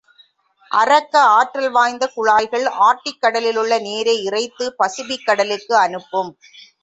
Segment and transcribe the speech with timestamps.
[0.71, 6.33] அரக்க ஆற்றல் வாய்ந்த குழாய்கள் ஆர்க்டிக் கடலிலுள்ள நீரை இறைத்துப் பசிபிக் கடலுக்கு அனுப்பும்.